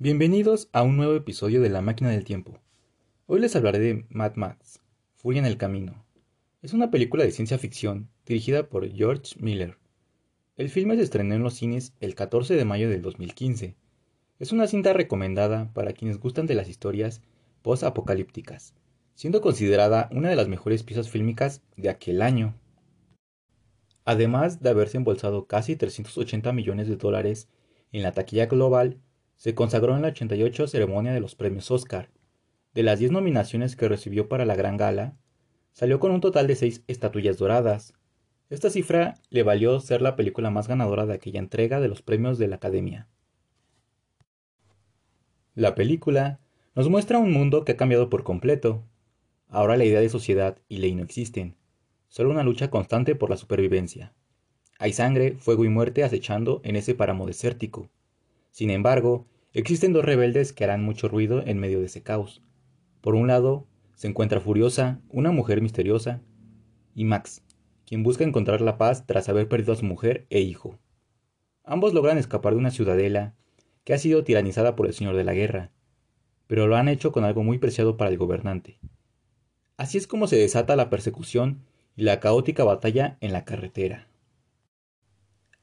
Bienvenidos 0.00 0.68
a 0.72 0.84
un 0.84 0.96
nuevo 0.96 1.16
episodio 1.16 1.60
de 1.60 1.70
La 1.70 1.82
Máquina 1.82 2.10
del 2.10 2.22
Tiempo. 2.22 2.60
Hoy 3.26 3.40
les 3.40 3.56
hablaré 3.56 3.80
de 3.80 4.06
Mad 4.10 4.36
Max, 4.36 4.78
Furia 5.16 5.40
en 5.40 5.44
el 5.44 5.56
Camino. 5.56 6.04
Es 6.62 6.72
una 6.72 6.92
película 6.92 7.24
de 7.24 7.32
ciencia 7.32 7.58
ficción 7.58 8.08
dirigida 8.24 8.68
por 8.68 8.88
George 8.92 9.34
Miller. 9.40 9.76
El 10.56 10.68
filme 10.68 10.94
se 10.94 11.02
estrenó 11.02 11.34
en 11.34 11.42
los 11.42 11.54
cines 11.54 11.94
el 11.98 12.14
14 12.14 12.54
de 12.54 12.64
mayo 12.64 12.88
del 12.88 13.02
2015. 13.02 13.74
Es 14.38 14.52
una 14.52 14.68
cinta 14.68 14.92
recomendada 14.92 15.72
para 15.74 15.92
quienes 15.94 16.20
gustan 16.20 16.46
de 16.46 16.54
las 16.54 16.68
historias 16.68 17.20
post-apocalípticas, 17.62 18.74
siendo 19.16 19.40
considerada 19.40 20.08
una 20.12 20.30
de 20.30 20.36
las 20.36 20.46
mejores 20.46 20.84
piezas 20.84 21.10
fílmicas 21.10 21.60
de 21.76 21.88
aquel 21.88 22.22
año. 22.22 22.54
Además 24.04 24.62
de 24.62 24.70
haberse 24.70 24.96
embolsado 24.96 25.48
casi 25.48 25.74
380 25.74 26.52
millones 26.52 26.86
de 26.86 26.94
dólares 26.94 27.48
en 27.90 28.04
la 28.04 28.12
taquilla 28.12 28.46
global, 28.46 29.00
se 29.38 29.54
consagró 29.54 29.94
en 29.94 30.02
la 30.02 30.08
88 30.08 30.66
ceremonia 30.66 31.12
de 31.12 31.20
los 31.20 31.36
premios 31.36 31.70
Oscar. 31.70 32.10
De 32.74 32.82
las 32.82 32.98
10 32.98 33.12
nominaciones 33.12 33.76
que 33.76 33.88
recibió 33.88 34.28
para 34.28 34.44
la 34.44 34.56
gran 34.56 34.76
gala, 34.76 35.16
salió 35.72 36.00
con 36.00 36.10
un 36.10 36.20
total 36.20 36.48
de 36.48 36.56
6 36.56 36.82
estatuillas 36.88 37.38
doradas. 37.38 37.94
Esta 38.50 38.68
cifra 38.68 39.14
le 39.30 39.44
valió 39.44 39.78
ser 39.78 40.02
la 40.02 40.16
película 40.16 40.50
más 40.50 40.66
ganadora 40.66 41.06
de 41.06 41.14
aquella 41.14 41.38
entrega 41.38 41.80
de 41.80 41.86
los 41.86 42.02
premios 42.02 42.36
de 42.38 42.48
la 42.48 42.56
Academia. 42.56 43.06
La 45.54 45.76
película 45.76 46.40
nos 46.74 46.88
muestra 46.88 47.18
un 47.18 47.32
mundo 47.32 47.64
que 47.64 47.72
ha 47.72 47.76
cambiado 47.76 48.10
por 48.10 48.24
completo. 48.24 48.84
Ahora 49.48 49.76
la 49.76 49.84
idea 49.84 50.00
de 50.00 50.08
sociedad 50.08 50.58
y 50.68 50.78
ley 50.78 50.96
no 50.96 51.04
existen, 51.04 51.56
solo 52.08 52.30
una 52.30 52.42
lucha 52.42 52.70
constante 52.70 53.14
por 53.14 53.30
la 53.30 53.36
supervivencia. 53.36 54.12
Hay 54.80 54.92
sangre, 54.92 55.36
fuego 55.38 55.64
y 55.64 55.68
muerte 55.68 56.02
acechando 56.02 56.60
en 56.64 56.74
ese 56.74 56.96
páramo 56.96 57.24
desértico. 57.26 57.88
Sin 58.50 58.70
embargo, 58.70 59.26
existen 59.52 59.92
dos 59.92 60.04
rebeldes 60.04 60.52
que 60.52 60.64
harán 60.64 60.82
mucho 60.82 61.08
ruido 61.08 61.42
en 61.46 61.58
medio 61.58 61.80
de 61.80 61.86
ese 61.86 62.02
caos. 62.02 62.42
Por 63.00 63.14
un 63.14 63.28
lado, 63.28 63.66
se 63.94 64.08
encuentra 64.08 64.40
Furiosa, 64.40 65.00
una 65.08 65.32
mujer 65.32 65.60
misteriosa, 65.60 66.20
y 66.94 67.04
Max, 67.04 67.42
quien 67.86 68.02
busca 68.02 68.24
encontrar 68.24 68.60
la 68.60 68.78
paz 68.78 69.06
tras 69.06 69.28
haber 69.28 69.48
perdido 69.48 69.72
a 69.72 69.76
su 69.76 69.84
mujer 69.84 70.26
e 70.30 70.40
hijo. 70.40 70.78
Ambos 71.64 71.94
logran 71.94 72.18
escapar 72.18 72.52
de 72.52 72.58
una 72.58 72.70
ciudadela 72.70 73.34
que 73.84 73.94
ha 73.94 73.98
sido 73.98 74.24
tiranizada 74.24 74.76
por 74.76 74.86
el 74.86 74.94
Señor 74.94 75.16
de 75.16 75.24
la 75.24 75.34
Guerra, 75.34 75.72
pero 76.46 76.66
lo 76.66 76.76
han 76.76 76.88
hecho 76.88 77.12
con 77.12 77.24
algo 77.24 77.42
muy 77.42 77.58
preciado 77.58 77.96
para 77.96 78.10
el 78.10 78.18
gobernante. 78.18 78.78
Así 79.76 79.96
es 79.96 80.06
como 80.06 80.26
se 80.26 80.36
desata 80.36 80.76
la 80.76 80.90
persecución 80.90 81.62
y 81.96 82.02
la 82.02 82.20
caótica 82.20 82.64
batalla 82.64 83.16
en 83.20 83.32
la 83.32 83.44
carretera. 83.44 84.08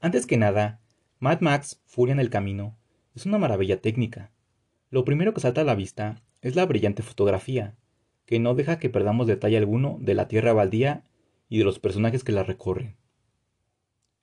Antes 0.00 0.26
que 0.26 0.36
nada, 0.36 0.80
Mad 1.18 1.40
Max, 1.40 1.80
Furia 1.86 2.12
en 2.12 2.20
el 2.20 2.30
Camino, 2.30 2.76
es 3.16 3.26
una 3.26 3.38
maravilla 3.38 3.80
técnica. 3.80 4.30
Lo 4.90 5.04
primero 5.04 5.34
que 5.34 5.40
salta 5.40 5.62
a 5.62 5.64
la 5.64 5.74
vista 5.74 6.22
es 6.42 6.54
la 6.54 6.66
brillante 6.66 7.02
fotografía, 7.02 7.74
que 8.26 8.38
no 8.38 8.54
deja 8.54 8.78
que 8.78 8.90
perdamos 8.90 9.26
detalle 9.26 9.56
alguno 9.56 9.96
de 10.00 10.14
la 10.14 10.28
tierra 10.28 10.52
baldía 10.52 11.02
y 11.48 11.58
de 11.58 11.64
los 11.64 11.78
personajes 11.78 12.22
que 12.22 12.32
la 12.32 12.42
recorren. 12.42 12.96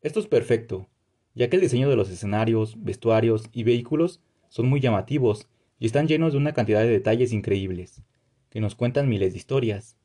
Esto 0.02 0.20
es 0.20 0.28
perfecto, 0.28 0.88
ya 1.34 1.50
que 1.50 1.56
el 1.56 1.62
diseño 1.64 1.90
de 1.90 1.96
los 1.96 2.10
escenarios, 2.10 2.82
vestuarios 2.84 3.50
y 3.52 3.64
vehículos 3.64 4.22
son 4.50 4.70
muy 4.70 4.80
llamativos 4.80 5.48
y 5.80 5.88
están 5.88 6.08
llenos 6.08 6.34
de 6.34 6.38
una 6.38 6.54
cantidad 6.54 6.82
de 6.82 6.88
detalles 6.88 7.34
increíbles, 7.34 8.04
que 8.50 8.62
nos 8.62 8.76
cuentan 8.76 9.10
miles 9.10 9.34
de 9.34 9.40
historias. 9.40 9.98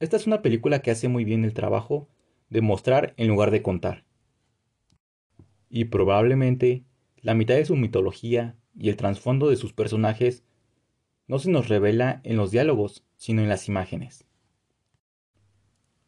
Esta 0.00 0.16
es 0.16 0.26
una 0.26 0.42
película 0.42 0.80
que 0.80 0.90
hace 0.90 1.08
muy 1.08 1.24
bien 1.24 1.44
el 1.44 1.54
trabajo 1.54 2.08
de 2.50 2.60
mostrar 2.60 3.14
en 3.16 3.28
lugar 3.28 3.50
de 3.50 3.62
contar 3.62 4.04
y 5.68 5.86
probablemente 5.86 6.84
la 7.20 7.34
mitad 7.34 7.54
de 7.54 7.64
su 7.64 7.76
mitología 7.76 8.56
y 8.78 8.88
el 8.88 8.96
trasfondo 8.96 9.48
de 9.48 9.56
sus 9.56 9.72
personajes 9.72 10.44
no 11.26 11.38
se 11.38 11.50
nos 11.50 11.68
revela 11.68 12.20
en 12.24 12.36
los 12.36 12.50
diálogos, 12.50 13.04
sino 13.16 13.42
en 13.42 13.48
las 13.48 13.68
imágenes. 13.68 14.24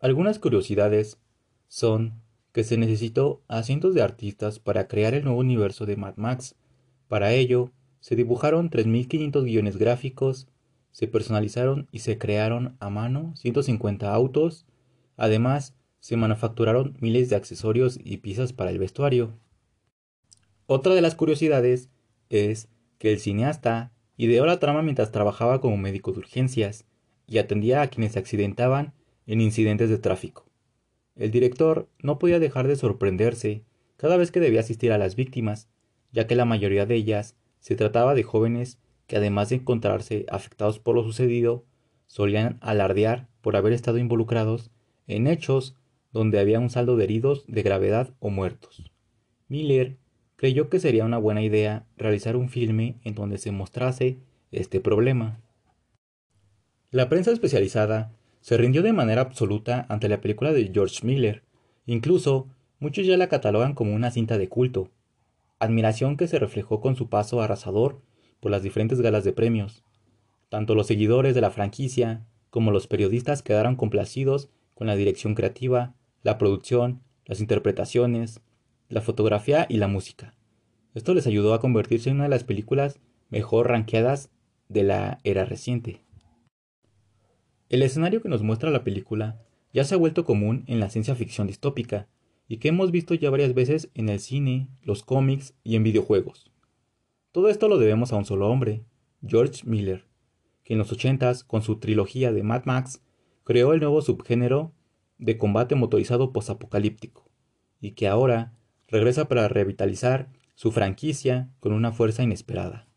Algunas 0.01 0.39
curiosidades 0.39 1.19
son 1.67 2.23
que 2.53 2.65
se 2.65 2.77
necesitó 2.77 3.43
a 3.49 3.63
cientos 3.63 3.95
de 3.95 4.03
artistas 4.03 4.59
para 4.59 4.89
crear 4.89 5.15
el 5.15 5.25
nuevo 5.25 5.41
universo 5.41 5.87
de 5.87 5.97
Mad 5.97 6.17
Max. 6.17 6.55
Para 7.09 7.33
ello, 7.33 7.73
se 8.01 8.17
dibujaron 8.17 8.71
3.500 8.71 9.45
guiones 9.45 9.77
gráficos, 9.77 10.49
se 10.93 11.09
personalizaron 11.09 11.89
y 11.93 12.01
se 12.01 12.19
crearon 12.19 12.77
a 12.81 12.91
mano 12.91 13.33
150 13.37 14.13
autos, 14.13 14.67
además 15.17 15.75
se 16.01 16.17
manufacturaron 16.17 16.97
miles 17.01 17.29
de 17.29 17.37
accesorios 17.37 17.99
y 18.03 18.19
piezas 18.19 18.53
para 18.53 18.71
el 18.71 18.79
vestuario. 18.79 19.33
Otra 20.71 20.95
de 20.95 21.01
las 21.01 21.15
curiosidades 21.15 21.89
es 22.29 22.69
que 22.99 23.11
el 23.11 23.21
cineasta 23.21 23.91
ideó 24.19 24.45
la 24.45 24.59
trama 24.59 24.83
mientras 24.83 25.11
trabajaba 25.11 25.63
como 25.63 25.79
médico 25.79 26.13
de 26.13 26.19
urgencias 26.19 26.85
y 27.27 27.39
atendía 27.39 27.81
a 27.81 27.87
quienes 27.87 28.13
se 28.13 28.19
accidentaban 28.19 28.93
en 29.27 29.41
incidentes 29.41 29.89
de 29.89 29.97
tráfico. 29.97 30.45
El 31.17 31.31
director 31.31 31.89
no 32.01 32.19
podía 32.19 32.39
dejar 32.39 32.69
de 32.69 32.77
sorprenderse 32.77 33.65
cada 33.97 34.19
vez 34.19 34.31
que 34.31 34.41
debía 34.41 34.61
asistir 34.61 34.93
a 34.93 34.99
las 34.99 35.17
víctimas, 35.17 35.71
ya 36.13 36.27
que 36.27 36.37
la 36.37 36.45
mayoría 36.45 36.85
de 36.85 36.97
ellas 36.97 37.35
se 37.61 37.75
trataba 37.75 38.15
de 38.15 38.25
jóvenes 38.25 38.79
que 39.07 39.17
además 39.17 39.49
de 39.49 39.57
encontrarse 39.57 40.27
afectados 40.29 40.81
por 40.81 40.95
lo 40.95 41.03
sucedido, 41.03 41.65
solían 42.05 42.59
alardear 42.61 43.27
por 43.41 43.57
haber 43.57 43.73
estado 43.73 43.97
involucrados 43.97 44.71
en 45.07 45.29
hechos 45.29 45.77
donde 46.13 46.39
había 46.39 46.61
un 46.61 46.69
saldo 46.69 46.99
de 46.99 47.05
heridos 47.05 47.47
de 47.47 47.63
gravedad 47.63 48.13
o 48.19 48.29
muertos. 48.29 48.93
Miller 49.49 49.97
creyó 50.39 50.71
que 50.71 50.79
sería 50.79 51.05
una 51.05 51.19
buena 51.19 51.43
idea 51.43 51.85
realizar 51.97 52.37
un 52.37 52.49
filme 52.49 52.95
en 53.03 53.17
donde 53.17 53.39
se 53.39 53.51
mostrase 53.51 54.19
este 54.53 54.81
problema. 54.81 55.41
La 56.93 57.09
prensa 57.09 57.33
especializada 57.33 58.13
se 58.41 58.57
rindió 58.57 58.83
de 58.83 58.93
manera 58.93 59.21
absoluta 59.21 59.85
ante 59.89 60.09
la 60.09 60.21
película 60.21 60.53
de 60.53 60.71
George 60.73 61.05
Miller, 61.05 61.43
incluso 61.87 62.47
muchos 62.79 63.05
ya 63.05 63.17
la 63.17 63.29
catalogan 63.29 63.75
como 63.75 63.93
una 63.93 64.13
cinta 64.13 64.39
de 64.39 64.49
culto, 64.49 64.91
admiración 65.59 66.17
que 66.17 66.29
se 66.29 66.39
reflejó 66.39 66.81
con 66.81 66.95
su 66.95 67.09
paso 67.09 67.43
arrasador 67.43 68.01
por 68.39 68.53
las 68.53 68.63
diferentes 68.63 69.01
galas 69.01 69.25
de 69.25 69.33
premios. 69.33 69.83
Tanto 70.51 70.77
los 70.77 70.87
seguidores 70.87 71.35
de 71.35 71.41
la 71.41 71.51
franquicia 71.51 72.25
como 72.51 72.71
los 72.71 72.87
periodistas 72.87 73.43
quedaron 73.43 73.75
complacidos 73.75 74.51
con 74.75 74.87
la 74.87 74.95
dirección 74.95 75.35
creativa, 75.35 75.97
la 76.23 76.39
producción, 76.39 77.03
las 77.27 77.41
interpretaciones, 77.41 78.41
la 78.89 79.01
fotografía 79.01 79.67
y 79.69 79.77
la 79.77 79.89
música. 79.89 80.35
Esto 80.95 81.15
les 81.15 81.27
ayudó 81.27 81.55
a 81.55 81.61
convertirse 81.61 82.11
en 82.11 82.17
una 82.17 82.25
de 82.25 82.31
las 82.31 82.45
películas 82.45 83.01
mejor 83.29 83.69
rankeadas 83.69 84.31
de 84.69 84.83
la 84.83 85.19
era 85.25 85.45
reciente. 85.45 86.03
El 87.69 87.83
escenario 87.83 88.23
que 88.23 88.29
nos 88.29 88.43
muestra 88.43 88.71
la 88.71 88.85
película 88.85 89.43
ya 89.73 89.85
se 89.85 89.95
ha 89.95 89.99
vuelto 89.99 90.25
común 90.25 90.65
en 90.67 90.81
la 90.81 90.89
ciencia 90.89 91.15
ficción 91.15 91.47
distópica 91.47 92.09
y 92.49 92.57
que 92.57 92.69
hemos 92.69 92.91
visto 92.91 93.15
ya 93.15 93.29
varias 93.29 93.53
veces 93.53 93.91
en 93.95 94.09
el 94.09 94.21
cine, 94.21 94.69
los 94.83 95.03
cómics 95.03 95.55
y 95.63 95.77
en 95.77 95.83
videojuegos. 95.83 96.51
Todo 97.31 97.51
esto 97.51 97.69
lo 97.69 97.77
debemos 97.77 98.13
a 98.13 98.17
un 98.17 98.25
solo 98.25 98.49
hombre, 98.49 98.85
George 99.25 99.63
Miller, 99.67 100.07
que 100.65 100.73
en 100.73 100.79
los 100.79 100.91
80 100.91 101.33
con 101.47 101.61
su 101.61 101.79
trilogía 101.79 102.33
de 102.33 102.43
Mad 102.43 102.65
Max, 102.65 103.03
creó 103.45 103.75
el 103.75 103.81
nuevo 103.81 104.01
subgénero 104.01 104.73
de 105.19 105.37
combate 105.37 105.75
motorizado 105.75 106.33
posapocalíptico, 106.33 107.29
y 107.81 107.93
que 107.93 108.09
ahora 108.09 108.55
regresa 108.89 109.29
para 109.29 109.49
revitalizar 109.49 110.29
su 110.55 110.73
franquicia 110.73 111.49
con 111.61 111.73
una 111.73 111.93
fuerza 111.93 112.23
inesperada. 112.23 112.89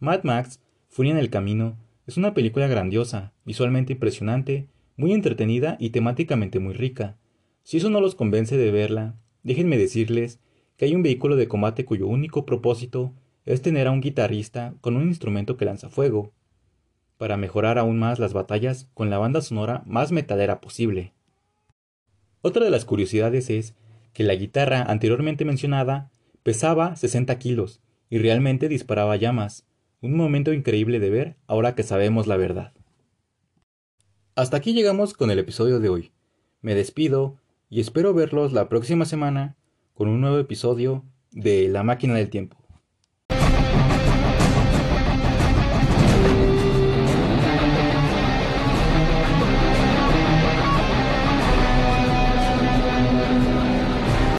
Mad 0.00 0.22
Max, 0.22 0.60
Furia 0.88 1.12
en 1.12 1.18
el 1.18 1.30
Camino, 1.30 1.76
es 2.06 2.16
una 2.16 2.34
película 2.34 2.68
grandiosa, 2.68 3.32
visualmente 3.44 3.94
impresionante, 3.94 4.68
muy 4.96 5.12
entretenida 5.12 5.76
y 5.80 5.90
temáticamente 5.90 6.58
muy 6.58 6.74
rica. 6.74 7.16
Si 7.62 7.78
eso 7.78 7.90
no 7.90 8.00
los 8.00 8.14
convence 8.14 8.56
de 8.56 8.70
verla, 8.70 9.16
déjenme 9.42 9.78
decirles 9.78 10.38
que 10.76 10.84
hay 10.84 10.94
un 10.94 11.02
vehículo 11.02 11.36
de 11.36 11.48
combate 11.48 11.84
cuyo 11.84 12.06
único 12.06 12.46
propósito 12.46 13.12
es 13.46 13.62
tener 13.62 13.86
a 13.86 13.90
un 13.90 14.00
guitarrista 14.00 14.74
con 14.80 14.96
un 14.96 15.08
instrumento 15.08 15.56
que 15.56 15.64
lanza 15.64 15.88
fuego, 15.88 16.32
para 17.16 17.36
mejorar 17.36 17.78
aún 17.78 17.98
más 17.98 18.18
las 18.18 18.32
batallas 18.32 18.88
con 18.94 19.10
la 19.10 19.18
banda 19.18 19.40
sonora 19.40 19.82
más 19.86 20.12
metalera 20.12 20.60
posible. 20.60 21.12
Otra 22.42 22.64
de 22.64 22.70
las 22.70 22.84
curiosidades 22.84 23.50
es 23.50 23.74
que 24.14 24.24
la 24.24 24.34
guitarra 24.34 24.82
anteriormente 24.82 25.44
mencionada 25.44 26.10
pesaba 26.42 26.96
60 26.96 27.38
kilos 27.38 27.82
y 28.08 28.18
realmente 28.18 28.68
disparaba 28.68 29.16
llamas, 29.16 29.66
un 30.00 30.16
momento 30.16 30.52
increíble 30.52 31.00
de 31.00 31.10
ver 31.10 31.36
ahora 31.46 31.74
que 31.74 31.82
sabemos 31.82 32.26
la 32.26 32.36
verdad. 32.36 32.72
Hasta 34.36 34.56
aquí 34.56 34.72
llegamos 34.72 35.14
con 35.14 35.30
el 35.30 35.38
episodio 35.38 35.80
de 35.80 35.88
hoy. 35.88 36.12
Me 36.60 36.74
despido 36.74 37.36
y 37.68 37.80
espero 37.80 38.14
verlos 38.14 38.52
la 38.52 38.68
próxima 38.68 39.04
semana 39.04 39.56
con 39.94 40.08
un 40.08 40.20
nuevo 40.20 40.38
episodio 40.38 41.04
de 41.30 41.68
La 41.68 41.82
máquina 41.82 42.14
del 42.14 42.30
tiempo. 42.30 42.63